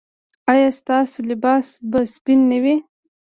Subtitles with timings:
[0.51, 2.75] ایا ستاسو لباس به سپین نه وي؟